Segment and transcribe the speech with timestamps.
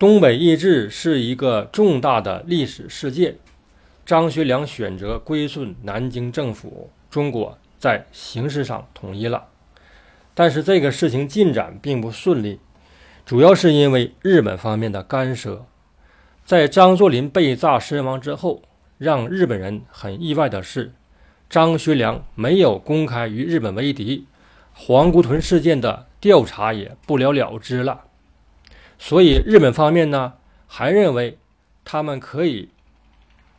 [0.00, 3.36] 东北易帜是一个重大的历史事件，
[4.06, 9.48] 张学良选择归顺南京政府，中国在形式上统一了。
[10.32, 12.58] 但是这个事情进展并不顺利，
[13.26, 15.66] 主要是因为日本方面的干涉。
[16.46, 18.62] 在张作霖被炸身亡之后，
[18.96, 20.94] 让日本人很意外的是，
[21.50, 24.24] 张学良没有公开与日本为敌，
[24.72, 28.04] 黄姑屯事件的调查也不了了之了。
[29.02, 30.34] 所以日本方面呢，
[30.68, 31.38] 还认为
[31.86, 32.68] 他们可以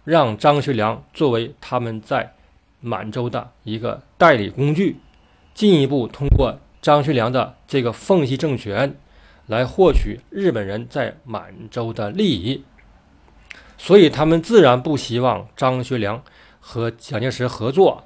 [0.03, 2.35] 让张学良作为他们在
[2.79, 4.97] 满洲的一个代理工具，
[5.55, 8.95] 进一步通过张学良的这个奉系政权
[9.47, 12.63] 来获取日本人在满洲的利益。
[13.79, 16.23] 所以他们自然不希望张学良
[16.59, 18.03] 和蒋介石合作。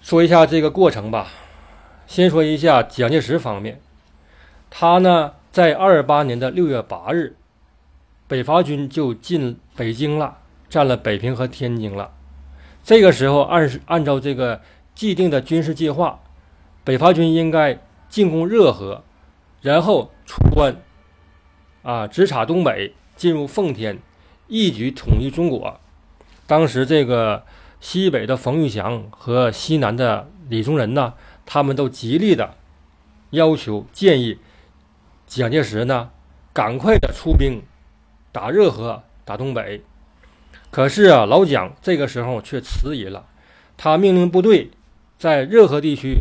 [0.00, 1.26] 说一下这个过程吧，
[2.06, 3.80] 先说一下蒋介石方面。
[4.74, 7.36] 他呢，在二八年的六月八日，
[8.26, 10.38] 北伐军就进北京了，
[10.70, 12.10] 占了北平和天津了。
[12.82, 14.62] 这个时候，按按照这个
[14.94, 16.20] 既定的军事计划，
[16.84, 17.78] 北伐军应该
[18.08, 19.04] 进攻热河，
[19.60, 20.74] 然后出关，
[21.82, 23.98] 啊，直插东北，进入奉天，
[24.48, 25.78] 一举统一中国。
[26.46, 27.44] 当时，这个
[27.78, 31.12] 西北的冯玉祥和西南的李宗仁呢，
[31.44, 32.54] 他们都极力的
[33.32, 34.38] 要求建议。
[35.34, 36.10] 蒋介石呢，
[36.52, 37.62] 赶快的出兵
[38.32, 39.82] 打热河、打东北。
[40.70, 43.24] 可是啊，老蒋这个时候却迟疑了。
[43.78, 44.70] 他命令部队
[45.16, 46.18] 在热河地区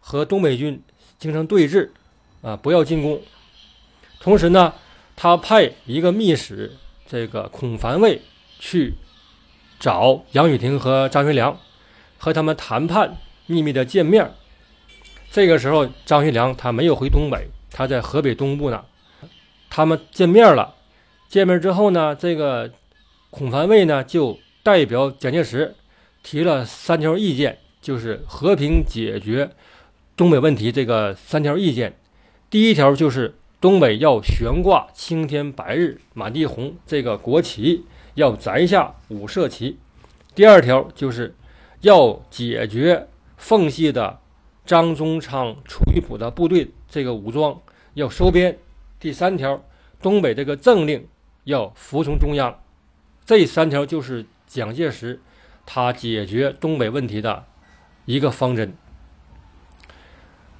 [0.00, 0.82] 和东北军
[1.20, 1.90] 形成对峙，
[2.42, 3.22] 啊，不要进攻。
[4.18, 4.74] 同时呢，
[5.14, 6.72] 他派一个密使，
[7.06, 8.20] 这个孔繁卫
[8.58, 8.94] 去
[9.78, 11.56] 找杨宇霆和张学良，
[12.18, 14.32] 和他们谈判，秘密的见面。
[15.30, 17.48] 这个时候，张学良他没有回东北。
[17.70, 18.84] 他在河北东部呢，
[19.68, 20.74] 他们见面了。
[21.28, 22.72] 见面之后呢，这个
[23.30, 25.74] 孔繁卫呢就代表蒋介石
[26.22, 29.50] 提了三条意见，就是和平解决
[30.16, 31.98] 东北问题这个三条意见。
[32.48, 37.84] 第一条就是东北要悬挂青天白日满地红这个国旗，
[38.14, 39.78] 要摘下五色旗。
[40.34, 41.34] 第二条就是
[41.82, 43.06] 要解决
[43.36, 44.18] 奉系的
[44.64, 47.60] 张宗昌、楚玉璞的部队这个武装。
[47.98, 48.56] 要收编，
[49.00, 49.60] 第三条，
[50.00, 51.08] 东北这个政令
[51.42, 52.60] 要服从中央，
[53.26, 55.20] 这三条就是蒋介石
[55.66, 57.46] 他解决东北问题的
[58.04, 58.72] 一个方针。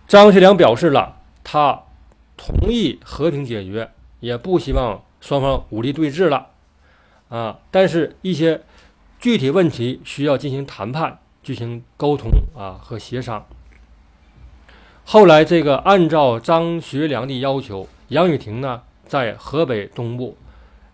[0.08, 1.84] 张学良表示了，他
[2.36, 6.48] 同意和平解决，也不希望双方武力对峙了，
[7.28, 8.62] 啊，但是一些
[9.20, 13.46] 具体问题需要进行谈判、进行沟通啊和协商。
[15.10, 20.36] 后来，这个按照张学良的要求，杨宇霆呢在河北东部，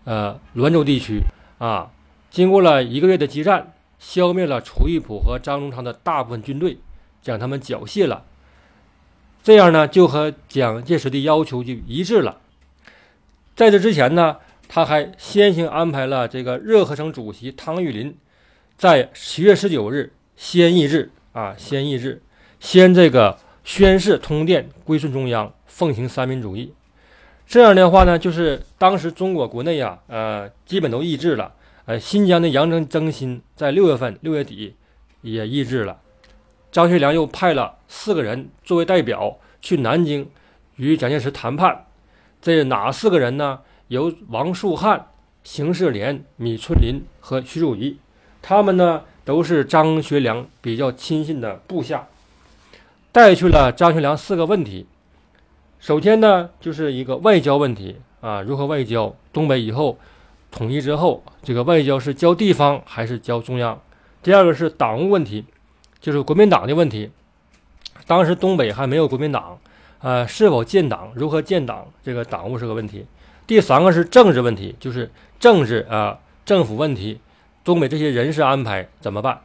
[0.05, 1.19] 呃，滦州地区
[1.57, 1.91] 啊，
[2.31, 6.77] 经过了一个月的激战，消灭了楚玉璞和张宗昌的大部分军队，
[7.21, 8.23] 将他们缴械了。
[9.43, 12.37] 这样呢，就和蒋介石的要求就一致了。
[13.53, 14.37] 在这之前呢，
[14.69, 18.15] 他还先行安排了这个热河省主席汤玉麟，
[18.77, 22.21] 在十月十九日先议制啊，先议制，
[22.61, 23.39] 先这个。
[23.65, 26.71] 宣誓通电，归顺中央，奉行三民主义。
[27.47, 31.51] 这样的话呢，就是当时中国国内呀，呃，基本都抑制了。
[31.85, 34.75] 呃，新疆的杨征征新在六月份、六月底
[35.21, 35.99] 也抑制了。
[36.71, 40.29] 张学良又派了四个人作为代表去南京
[40.75, 41.87] 与蒋介石谈判。
[42.39, 43.61] 这哪四个人呢？
[43.87, 45.07] 由王树汉、
[45.43, 47.97] 邢世廉、米春林和徐汝仪，
[48.41, 52.07] 他们呢都是张学良比较亲信的部下。
[53.15, 54.87] 带去了张学良四个问题，
[55.79, 59.15] 首先呢就是一个外交问题啊，如何外交？
[59.31, 59.97] 东北以后
[60.51, 63.81] 统一之后，这个外交是交地方还是交中央？
[64.21, 65.45] 第二个是党务问题，
[66.01, 67.09] 就是国民党的问题。
[68.05, 69.59] 当时东北还没有国民党，
[69.99, 71.13] 呃，是否建党？
[71.15, 71.87] 如何建党？
[72.03, 73.05] 这个党务是个问题。
[73.47, 75.09] 第三个是政治问题，就是
[75.39, 77.21] 政治啊，政府问题，
[77.63, 79.39] 东北这些人事安排怎么办？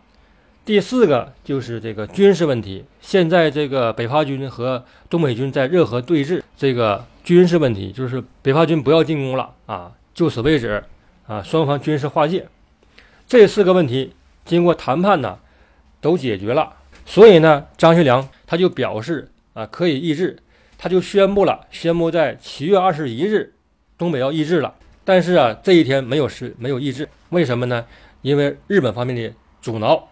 [0.64, 2.84] 第四个就是这个军事问题。
[3.00, 10.84] 现在这个北伐军和东北军在热河对峙，这个军事问题就是北伐军不要进攻了啊，就此为止
[11.26, 12.46] 啊，双方军事划界。
[13.26, 14.12] 这四个问题
[14.44, 15.38] 经过谈判呢，
[16.00, 16.74] 都解决了。
[17.06, 20.38] 所以呢，张学良他就表示啊，可以抑制，
[20.78, 23.54] 他就宣布了，宣布在七月二十一日
[23.96, 24.74] 东北要抑制了。
[25.04, 27.84] 但是啊，这一天没有实没有抑制，为什么呢？
[28.22, 30.06] 因为日本方面的阻挠。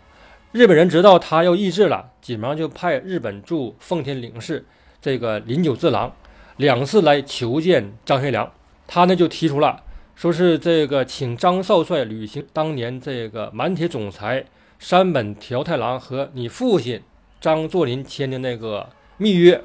[0.53, 4.65] 日本人知道他要议制了，紧忙就派日本驻奉天领事
[4.99, 6.11] 这个林久次郎
[6.57, 8.51] 两次来求见张学良，
[8.87, 9.83] 他呢就提出了，
[10.17, 14.47] 说是这个请张少帅履行当年这个满铁总裁
[14.79, 17.03] 山本条太郎和你父亲
[17.39, 19.63] 张作霖签的那个密约，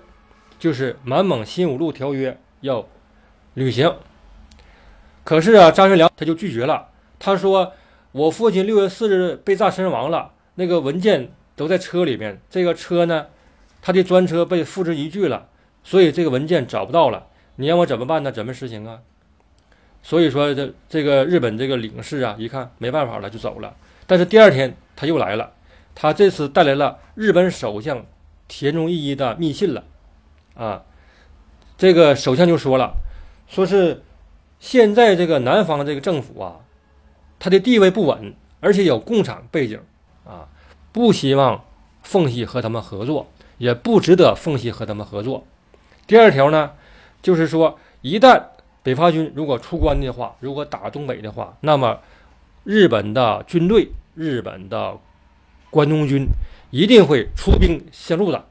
[0.59, 2.85] 就是满蒙新五路条约要
[3.53, 3.95] 履行。
[5.23, 7.71] 可是啊，张学良他就拒绝了，他说
[8.11, 13.27] 我父亲六月四日被炸身亡了，那个文件都在车里面，这个车呢？
[13.81, 15.49] 他的专车被付之一炬了，
[15.83, 17.27] 所以这个文件找不到了。
[17.57, 18.31] 你让我怎么办呢？
[18.31, 19.01] 怎么实行啊？
[20.01, 23.75] 所以说，这这个日本这个领事啊，一看没办法了，就走了。
[24.07, 25.51] 但是第二天他又来了，
[25.93, 28.05] 他这次带来了日本首相
[28.47, 29.83] 田中义一的密信了。
[30.55, 30.83] 啊，
[31.77, 32.95] 这个首相就说了，
[33.47, 34.01] 说是
[34.59, 36.61] 现在这个南方这个政府啊，
[37.37, 39.79] 他的地位不稳，而且有共产背景
[40.25, 40.47] 啊，
[40.91, 41.63] 不希望
[42.01, 43.27] 奉系和他们合作。
[43.59, 45.45] 也不值得奉系和他们合作。
[46.05, 46.71] 第二条呢，
[47.21, 48.41] 就是说，一旦
[48.81, 51.99] 北伐军如果出关的话，如果打东北的话，那么
[52.65, 54.97] 日本的军队、日本的
[55.69, 56.27] 关东军
[56.71, 58.43] 一定会出兵相助的，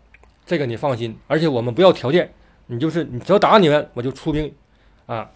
[0.46, 1.14] 这个你放心。
[1.26, 2.32] 而且我们不要条件，
[2.68, 4.50] 你就是你只要打你们，我就出兵
[5.06, 5.28] 啊。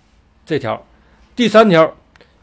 [0.46, 0.86] 这条，
[1.34, 1.92] 第三条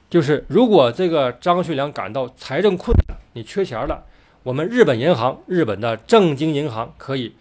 [0.08, 3.03] 就是，如果这个张学良感到财政困难，
[3.34, 4.06] 你缺钱了。
[4.44, 7.36] 我们日本银行，日本的正经银行可以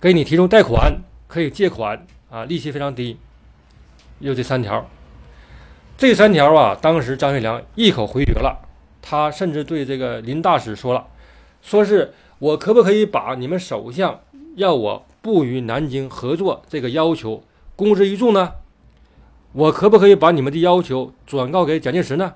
[0.00, 3.16] 给你提供贷款，可以借款啊，利息非常低。
[4.18, 4.88] 有这三条，
[5.96, 8.62] 这三条啊，当时张学良一口回绝了。
[9.02, 11.06] 他甚至对这个林大使说了，
[11.62, 14.20] 说是我可不可以把你们首相
[14.56, 17.44] 要我不与南京合作这个要求
[17.76, 18.54] 公之于众呢？
[19.52, 22.34] 我可不可以把你们的要求转告给蒋介石呢？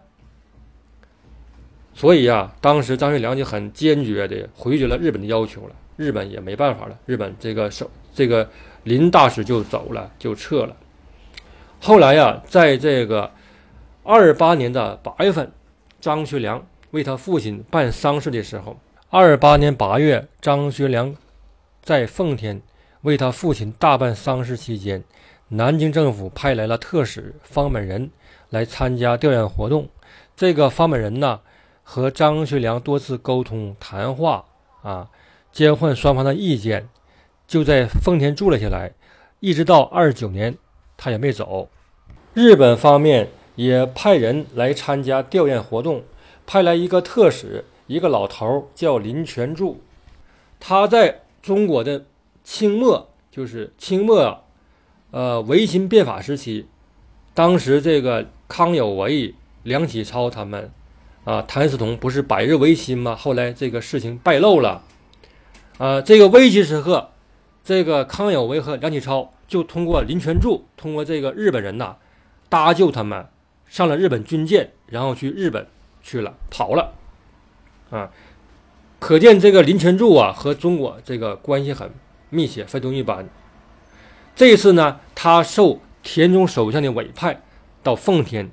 [2.01, 8.49] 所以呀，当时张学良就很坚决地回绝了日本的要求了，日本也没办法了，日本这个首这个
[8.85, 10.75] 林大使就走了，就撤了。
[11.79, 13.31] 后来呀，在这个
[14.03, 15.53] 二八年的八月份，
[16.01, 18.81] 张学良为他父亲办丧事的时候，
[19.11, 21.15] 二八年八月，张学良
[21.83, 22.63] 在奉天
[23.03, 25.05] 为他父亲大办丧事期间，
[25.49, 28.11] 南京政府派来了特使方本人
[28.49, 29.87] 来参加吊唁活动。
[30.35, 31.41] 这个方本人呢？
[31.93, 34.45] 和张学良多次沟通谈话
[34.83, 35.11] 啊，
[35.51, 36.89] 交换双方的意见，
[37.49, 38.93] 就在丰田住了下来，
[39.41, 40.57] 一直到二九年，
[40.97, 41.69] 他也没走。
[42.33, 46.05] 日本方面也派人来参加吊唁活动，
[46.47, 49.81] 派来一个特使，一个老头叫林泉柱，
[50.61, 52.05] 他在中国的
[52.45, 54.45] 清末，就是清末，
[55.11, 56.69] 呃，维新变法时期，
[57.35, 59.35] 当时这个康有为、
[59.65, 60.71] 梁启超他们。
[61.31, 63.15] 啊，谭嗣同不是百日维新吗？
[63.15, 64.83] 后来这个事情败露了，
[65.79, 67.11] 啊，这个危急时刻，
[67.63, 71.95] 这个康有为和梁启超就通过林泉柱，通过这个日本人呐，
[72.49, 73.29] 搭救他们，
[73.69, 75.69] 上了日本军舰，然后去日本
[76.03, 76.95] 去了，跑了，
[77.91, 78.11] 啊，
[78.99, 81.93] 可见这个林泉柱啊和中国这个关系很
[82.31, 83.29] 密切，非同一般。
[84.35, 87.41] 这一次呢，他受田中首相的委派
[87.85, 88.51] 到奉天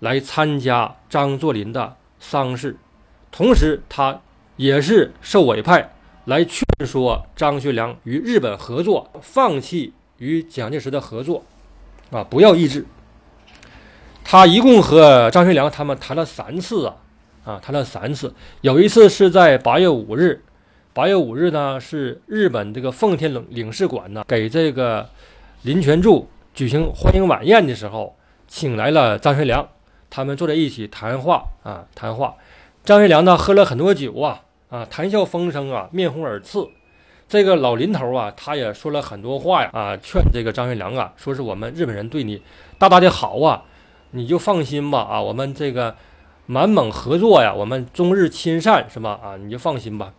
[0.00, 1.96] 来参加张作霖的。
[2.20, 2.76] 丧事，
[3.32, 4.20] 同时他
[4.56, 5.90] 也是受委派
[6.26, 11.42] 来劝说张学良与日本合作，放弃与蒋介石的合作，
[12.10, 12.84] 啊，不要抑制。
[14.22, 16.96] 他一共和张学良他们谈了三次啊，
[17.44, 18.32] 啊，谈了三次。
[18.60, 20.44] 有一次是在八月五日，
[20.92, 25.08] 八月五日呢是日本这个奉天领领事馆呢给这个
[25.62, 28.14] 林权柱举行欢迎晚宴的时候，
[28.46, 29.66] 请来了张学良。
[30.10, 32.34] 他们坐在一起谈话啊，谈话。
[32.84, 36.58] 张学良呢，喝了很多酒啊，啊，谈笑风生啊，面红耳赤。
[37.28, 42.42] 这个老林头啊，他也说了很多话呀，啊，劝这个张学良啊，说是我们日本人对你
[42.76, 43.62] 大大的好啊，
[44.10, 45.94] 你就放心吧啊，我们这个
[46.46, 50.12] 满蒙合作呀，我们中日亲善是吧啊，你就放心吧。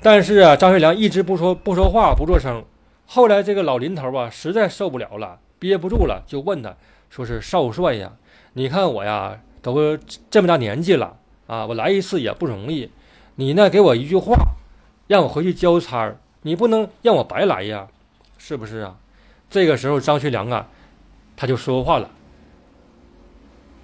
[0.00, 2.64] 但是啊，张学良一直不说不说话不作声。
[3.04, 6.74] 后来这个老林头啊，实在受不了了，憋不住了，就问他
[7.10, 8.12] 说是少帅呀。
[8.58, 9.96] 你看我呀，都
[10.28, 12.90] 这么大年纪了啊，我来一次也不容易。
[13.36, 14.36] 你呢，给我一句话，
[15.06, 17.86] 让我回去交差你不能让我白来呀，
[18.36, 18.96] 是不是啊？
[19.48, 20.66] 这个时候，张学良啊，
[21.36, 22.10] 他就说话了。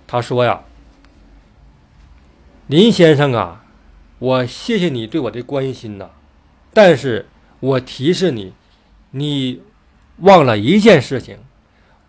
[0.09, 0.65] 他说呀
[2.67, 3.65] ：“林先生啊，
[4.19, 6.11] 我谢谢你对我的关心呐，
[6.73, 7.29] 但是
[7.61, 8.53] 我提示你，
[9.13, 9.63] 你
[10.19, 11.39] 忘了一件事情，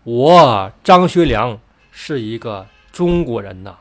[0.02, 1.60] 我张学良。”
[1.98, 3.74] 是一个中国人呐，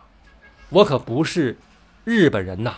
[0.69, 1.57] 我可不是
[2.05, 2.75] 日本人呐。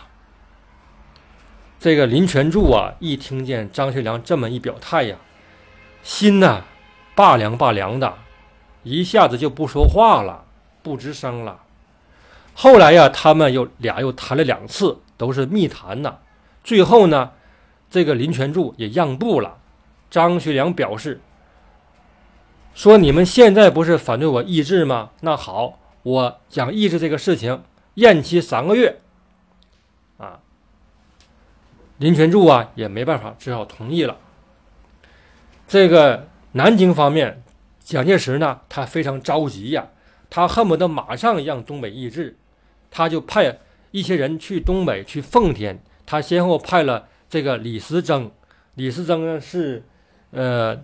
[1.78, 5.16] 这个林泉柱啊，一听见张学良这么一表态呀，
[6.02, 6.64] 心呐
[7.14, 8.14] 拔凉拔凉的，
[8.82, 10.44] 一下子就不说话了，
[10.82, 11.60] 不吱声了。
[12.52, 16.18] 后来呀，他们又俩又谈了两次，都是密谈呐。
[16.64, 17.30] 最后呢，
[17.88, 19.58] 这个林泉柱也让步了。
[20.10, 21.20] 张学良表示
[22.78, 25.10] 说：“你们现在不是反对我抑制吗？
[25.22, 29.00] 那好，我讲抑制这个事情，延期三个月。”
[30.16, 30.38] 啊，
[31.96, 34.16] 林权柱啊也没办法，只好同意了。
[35.66, 37.42] 这个南京方面，
[37.80, 39.88] 蒋介石呢，他非常着急呀，
[40.30, 42.38] 他恨不得马上让东北抑制。
[42.92, 43.58] 他就派
[43.90, 45.82] 一些人去东北，去奉天。
[46.06, 48.30] 他先后派了这个李时珍，
[48.74, 49.82] 李时珍呢是，
[50.30, 50.80] 呃，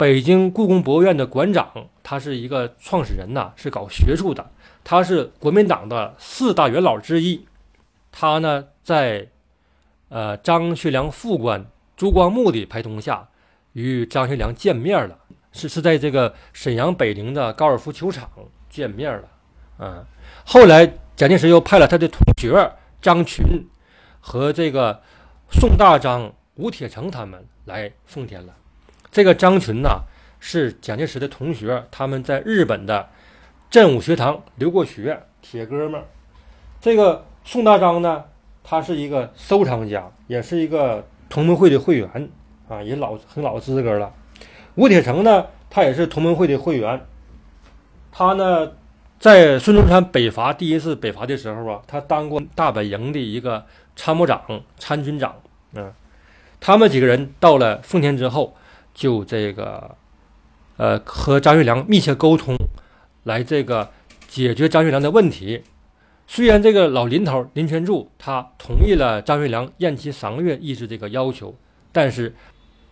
[0.00, 1.70] 北京故宫博物院的馆长，
[2.02, 4.50] 他是一个创始人呐，是搞学术的，
[4.82, 7.46] 他是国民党的四大元老之一。
[8.10, 9.28] 他呢在，
[10.08, 11.66] 呃，张学良副官
[11.98, 13.28] 朱光木的陪同下，
[13.74, 15.18] 与张学良见面了，
[15.52, 18.30] 是是在这个沈阳北陵的高尔夫球场
[18.70, 19.28] 见面了，
[19.76, 20.06] 啊，
[20.46, 20.94] 后来。
[21.14, 23.44] 蒋介石又派了他的同学张群
[24.20, 25.02] 和这个
[25.50, 28.54] 宋大章、吴铁城他们来奉天了。
[29.10, 30.02] 这个张群呐
[30.38, 33.08] 是蒋介石的同学，他们在日本的
[33.70, 36.04] 振武学堂留过学，铁哥们儿。
[36.80, 38.24] 这个宋大章呢，
[38.62, 42.30] 他是一个收藏家，也是一个同盟会的会员
[42.68, 44.12] 啊，也老很老资格了。
[44.76, 47.00] 吴铁城呢，他也是同盟会的会员，
[48.12, 48.72] 他呢。
[49.18, 54.40] 在孙中山北伐第一次北伐的时候啊，他当过大本营的一个参谋长、
[54.78, 55.34] 参军长。
[55.74, 55.92] 嗯，
[56.58, 58.56] 他们几个人到了奉天之后，
[59.00, 59.96] 就这个，
[60.76, 62.54] 呃，和张学良密切沟通，
[63.24, 63.90] 来这个
[64.28, 65.62] 解决张学良的问题。
[66.26, 71.56] 虽然这个老林头林泉柱他同意了张学良延期三个月抑制这个要求，
[71.92, 72.36] 但是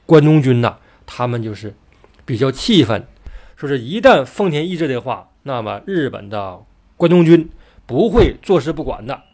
[0.06, 1.74] 关东军呐，他们就是
[2.24, 3.04] 比较气愤，
[3.54, 5.28] 说是一旦奉天抑制的话。
[5.42, 6.60] 那么日本的
[6.96, 7.50] 关东军
[7.84, 9.24] 不会坐视不管的，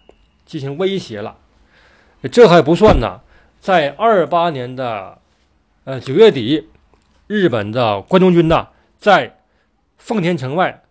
[0.45, 1.37] 进行威胁了。
[2.33, 3.21] 这还不算呢，
[3.61, 5.19] 在二八年的
[5.85, 6.67] 呃九月底，
[7.27, 9.41] 日本的关东军呐在
[9.99, 10.83] 奉天城外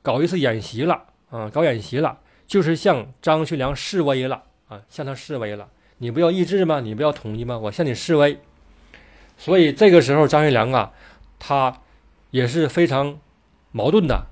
[0.00, 5.68] 搞一次演习了啊，搞演习了，就是向张学良示威了啊，向他示威了。
[5.98, 6.78] 你不要抑制吗？
[6.78, 7.58] 你不要统一吗？
[7.58, 8.38] 我向你示威。
[9.36, 10.92] 所以这个时候，张学良啊，
[11.40, 11.80] 他
[12.30, 13.18] 也是非常
[13.72, 14.26] 矛盾的。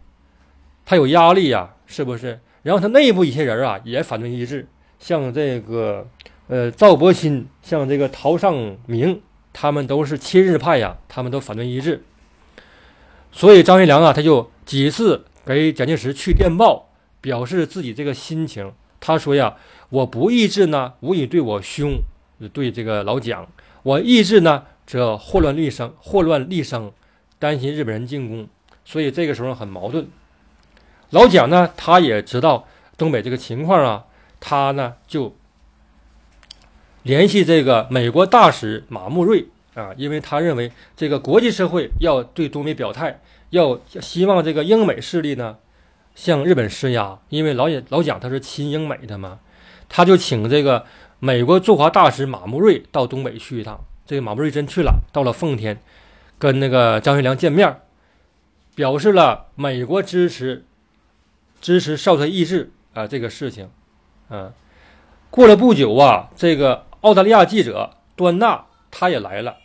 [0.84, 2.38] 他有压力呀，是不是？
[2.62, 4.68] 然后他内部一些人啊也反对一致，
[5.00, 6.06] 像这个
[6.46, 9.20] 呃赵伯钦，像这个陶尚明，
[9.58, 12.04] 他们都是亲日派呀，他们都反对一致。
[13.32, 16.90] 所以张学良啊，他就几次给蒋介石去电报，
[17.22, 18.70] 表示自己这个心情。
[19.00, 19.56] 他说呀
[19.88, 22.02] ：“我不抑制呢，无以对我兄，
[22.52, 23.46] 对这个老蒋；
[23.82, 26.92] 我抑制呢，则祸乱立生，祸乱立生，
[27.38, 28.46] 担心日本人进攻。
[28.84, 30.06] 所以这个时候很矛盾。”
[31.10, 34.04] 老蒋呢，他也知道东北这个情况啊，
[34.38, 35.34] 他呢就
[37.06, 43.20] 联系这个美国大使马慕瑞啊，因为他认为这个国际社会要对东北表态，
[43.50, 45.56] 要希望这个英美势力呢
[46.14, 49.38] 向日本施压，因为老也老蒋他是亲英美的嘛，
[49.88, 50.84] 他就请这个
[51.20, 53.84] 美国驻华大使马慕瑞到东北去一趟。
[54.04, 55.80] 这个马慕瑞真去了，到了奉天，
[56.38, 57.80] 跟那个张学良见面，
[58.74, 60.64] 表示了美国支持。
[61.58, 63.68] 支持少帅意志啊，这个事情，
[64.28, 64.52] 嗯，
[65.30, 69.56] 过了不久啊，这个澳大利亚记者端纳他也来了。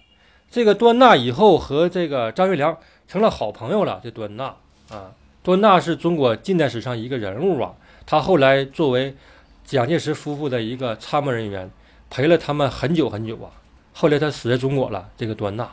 [0.49, 4.01] 这个端纳以后和这个张学良成了好朋友了。
[4.03, 4.53] 这端纳
[4.89, 5.11] 啊，
[5.41, 7.73] 端纳是中国近代史上一个人物啊。
[8.05, 9.15] 他后来作为
[9.63, 11.71] 蒋介石夫妇的一个参谋人员，
[12.09, 13.49] 陪了他们很久很久啊。
[13.93, 15.09] 后来他死在中国了。
[15.15, 15.69] 这个端纳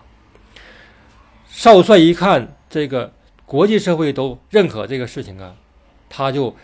[1.48, 3.12] 少帅一看，这个
[3.44, 5.54] 国际社会都认可这个事情啊。
[6.08, 6.54] 他就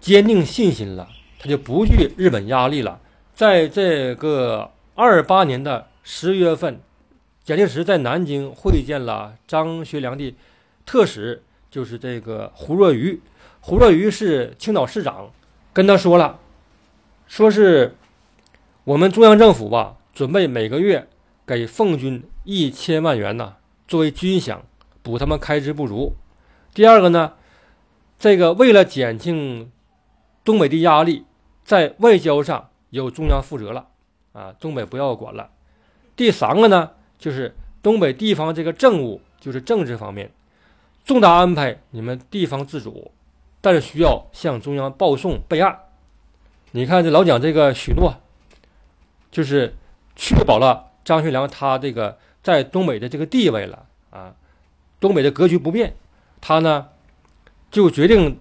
[0.00, 2.98] 坚定信心了，他就不惧日本压力了。
[3.40, 6.78] 在这个二八年的十月份，
[7.42, 10.34] 蒋介石在南京会见了张学良的
[10.84, 13.18] 特使，就是这个胡若愚。
[13.60, 15.30] 胡若愚是青岛市长，
[15.72, 16.38] 跟他说了，
[17.26, 17.96] 说是
[18.84, 21.08] 我们中央政府吧，准备每个月
[21.46, 23.56] 给奉军一千万元呢，
[23.88, 24.58] 作为军饷，
[25.00, 26.14] 补他们开支不足。
[26.74, 27.32] 第二个呢。
[28.18, 29.72] 这个为了减轻
[30.44, 31.24] 东北的压力，
[31.64, 33.88] 在外交上由中央负责了
[34.32, 35.50] 啊，东北不要管了。
[36.14, 40.30] 第三个呢，就是东北地方这个政务，就是政治方面
[41.04, 43.10] 重大安排，你们地方自主，
[43.60, 45.78] 但是需要向中央报送备案。
[46.72, 48.14] 你看这老蒋这个许诺，
[49.30, 49.74] 就是
[50.14, 54.34] 确保了张学良他这个在东北的这个地位了啊，
[55.00, 55.96] 东北的格局不变，
[56.40, 56.88] 他呢
[57.70, 58.38] 就决定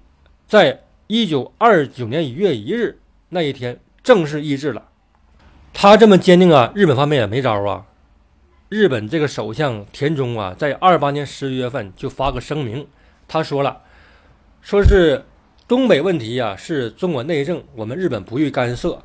[0.47, 3.79] 在一九二九年一月一日那一天
[4.09, 4.85] 正式抑制了。
[5.71, 7.85] 他这么坚定啊，日本方面也没招啊。
[8.67, 12.87] 日本这个首相田中啊，在二八年十一月份就发个声明，
[13.27, 13.83] 他说了，
[14.63, 15.25] 说是
[15.67, 19.03] 东北问题呀是中国内政，我们日本不予干涉。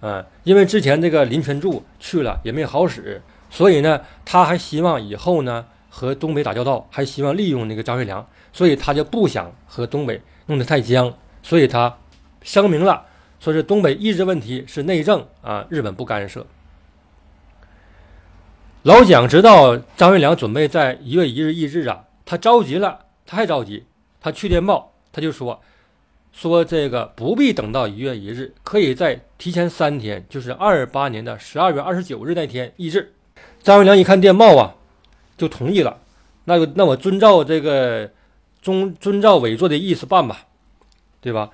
[0.00, 11.96] 啊，因为之前这个林权柱去了也没好使，所以呢，他还希望以后呢和东北打交道，还希望利用那个张学良，所以他就不想和东北弄得太僵，所以他
[12.42, 13.06] 声明了，
[13.42, 16.46] 说是东北意志问题是内政啊，日本不干涉。
[18.84, 23.84] 老蒋知道张学良准备在一月一日议制啊，他着急了，他还着急，
[24.20, 25.60] 他去电报，他就说。
[26.32, 33.12] 说这个不必等到一月一日，可以在提前三天，就是二八年的十二月二十九日那天议制。
[33.60, 34.76] 张学良一看电报啊，
[35.36, 35.98] 就同意了。
[36.44, 38.08] 那就，那我遵照这个
[38.62, 40.46] 遵遵照委座的意思办吧，
[41.20, 41.50] 对吧？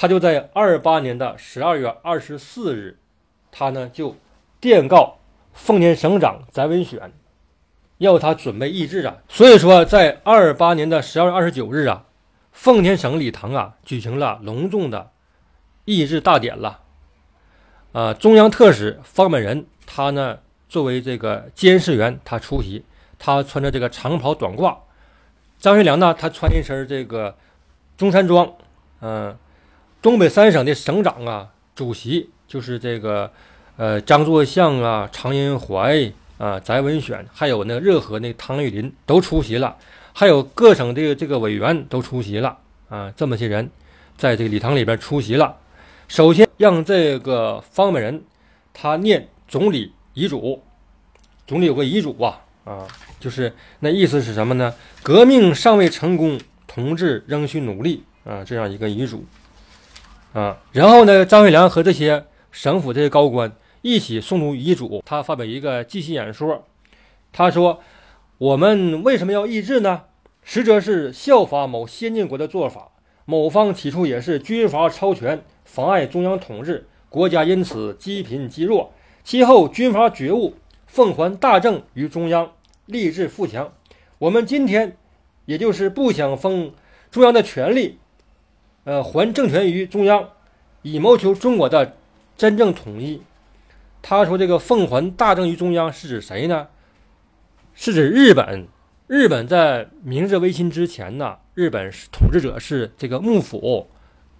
[0.00, 3.00] 他就在二八年的十二月二十四日，
[3.50, 4.14] 他呢就
[4.60, 5.18] 电告
[5.52, 7.10] 奉天省长翟文选，
[7.96, 9.16] 要他准备议制啊。
[9.28, 12.04] 所以说，在二八年的十二月二十九日啊。
[12.52, 15.10] 奉天省礼堂啊，举行了隆重的
[15.84, 16.80] 议制大典了。
[17.90, 20.38] 啊，中央特使方本人，他呢
[20.68, 22.84] 作为这个监视员，他出席。
[23.18, 24.76] 他穿着这个长袍短褂。
[25.58, 27.36] 张学良呢，他穿一身这个
[27.96, 28.52] 中山装。
[29.00, 29.36] 嗯，
[30.00, 33.30] 东北三省的省长啊，主席就是这个
[33.76, 39.76] 呃张作相啊、常荫槐啊、翟文选，还有那个热河那汤玉麟都出席了。
[40.12, 43.70] 还有各省的这个委员都出席了啊，这么些人
[44.16, 45.56] 在这个礼堂里边出席了。
[46.08, 48.24] 首先让这个方本人
[48.72, 50.62] 他念总理遗嘱，
[51.46, 52.88] 总理有个遗嘱啊啊，
[53.20, 54.74] 就是那意思是什么呢？
[55.02, 59.24] 革命尚未成功，同志仍需努力啊，这样一个遗嘱
[60.32, 60.58] 啊。
[60.72, 66.64] 然后呢，张学良和这些省府这些高官一起诵读遗嘱，他发表一个即席演说，
[67.32, 67.80] 他说
[68.38, 70.02] ：“我们为什么要抑制呢？”
[70.42, 72.90] 实则是效法某先进国的做法，
[73.26, 78.92] 某方起初也是军阀超权，妨碍中央统治，国家因此积贫积弱。
[79.22, 80.54] 其后军阀觉悟，
[80.86, 82.52] 奉还大政于中央，
[82.86, 83.70] 立志富强。
[84.18, 84.96] 我们今天
[85.44, 86.72] 也就是不想封
[87.10, 87.98] 中央的权力，
[88.88, 90.30] 呃，还政权于中央，
[90.80, 91.94] 以谋求中国的
[92.38, 93.20] 真正统一。
[94.00, 96.68] 他说这个奉还大政于中央是指谁呢？
[97.74, 98.66] 是指日本。
[99.06, 103.90] 日本在明治维新之前呢，日本统治者是这个幕府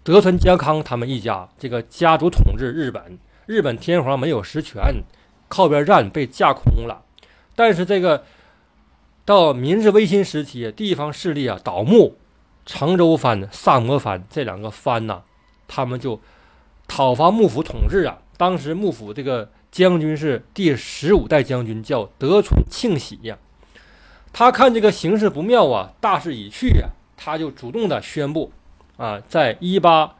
[0.02, 3.18] 德川家康他们一家，这个家族统治日本。
[3.44, 5.04] 日本天皇没有实权，
[5.48, 7.04] 靠边站被架空了。
[7.54, 8.24] 但是这个
[9.26, 12.16] 到明治维新时期，地方势力啊倒幕，
[12.68, 15.22] 长州藩、萨摩藩这两个藩呐，
[15.66, 16.20] 他们就
[16.86, 18.18] 讨伐幕府统治啊。
[18.36, 23.38] 当时幕府这个将军是第十五代将军，叫德川庆喜呀。
[24.34, 28.52] 他看这个形势不妙啊，大势已去呀，他就主动的宣布，
[28.98, 30.16] 啊，在一八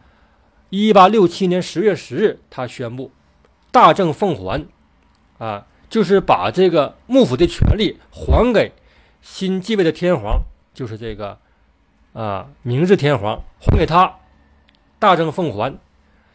[0.70, 3.12] 一八六七年十月十日，他宣布
[3.70, 4.66] 大政奉还，
[5.36, 8.72] 啊，就是把这个幕府的权力还给
[9.20, 10.40] 新继位的天皇，
[10.72, 11.38] 就是这个
[12.20, 14.12] 啊明治天皇还给他，
[14.98, 15.78] 大政奉还，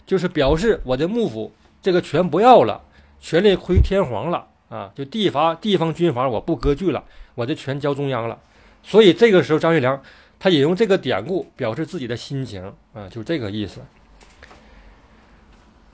[0.06, 2.82] 就是表示我的幕府这个权不要了，
[3.19, 4.48] 权力归天皇了。
[4.69, 7.04] 啊，就地方地方军阀，我不割据了，
[7.36, 8.39] 我的权交中央了。
[8.82, 10.02] 所以这个时候，张学良
[10.39, 13.82] 他引用这个典故表示自己的心情啊，就这个意思。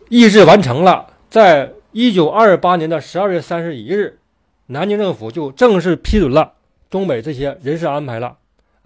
[0.08, 4.19] 议制完成了，在一九二八年的十二月三十一日，
[4.67, 6.54] 南京政府就正式批准了
[6.89, 8.38] 东北这些人事安排了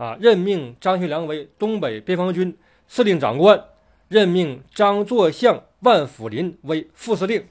[0.03, 2.53] 啊，任命张学良为东北边防军
[2.89, 3.63] 司令长官，
[4.09, 7.45] 任命张作相、万福林为副司令。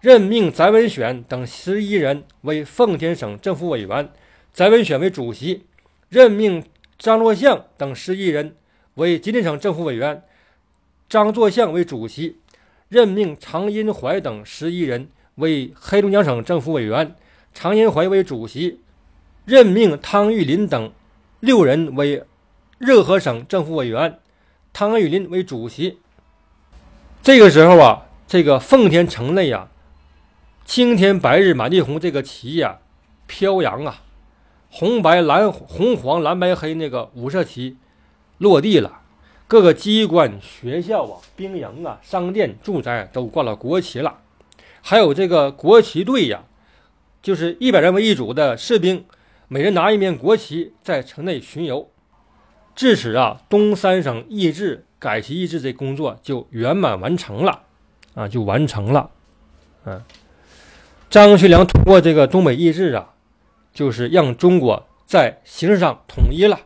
[0.00, 4.10] 任命翟文选等十一人为奉天省政府委员，
[4.52, 5.60] 翟文选为主席；
[6.08, 6.64] 任命
[6.98, 8.56] 张作相等十一人
[8.94, 10.20] 为吉林省政府委员，
[11.08, 12.34] 张作相为主席；
[12.88, 17.14] 任命常荫槐等十一人为黑龙江省政府委员，
[17.54, 18.80] 常荫槐为主席；
[19.44, 20.92] 任命汤玉麟等
[21.44, 22.24] 六人为
[22.78, 24.18] 热河省政府委员，
[24.72, 25.98] 汤玉麟为主席。
[27.22, 29.68] 这个时候啊，这个奉天城内啊。
[30.64, 32.78] 青天白日满地红，这个旗呀
[33.26, 34.00] 飘扬啊，
[34.70, 37.76] 红白蓝红黄蓝白黑那个五色旗
[38.38, 39.00] 落地了，
[39.46, 44.20] 各个机关、学校啊、兵营啊、商店、住宅都挂了国旗了，
[44.80, 46.44] 还有这个国旗队呀，
[47.22, 49.04] 就是一百人为一组的士兵，
[49.54, 51.88] 每人拿一面国旗在城内巡游。
[52.74, 57.62] 至此啊，东三省易制、改旗易帜这工作就圆满完成了，
[58.16, 59.10] 啊，就完成了。
[59.84, 60.02] 嗯，
[61.08, 63.10] 张学良通过这个东北易帜啊，
[63.72, 66.58] 就是让中国在形式上统一了。